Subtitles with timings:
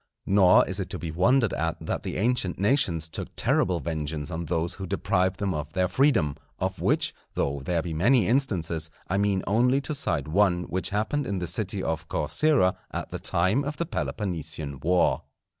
[0.25, 4.45] Nor is it to be wondered at that the ancient nations took terrible vengeance on
[4.45, 9.19] those who deprived them of their freedom; of which, though there be many instances, I
[9.19, 13.63] mean only to cite one which happened in the city of Corcyra at the time
[13.63, 15.21] of the Peloponnesian war.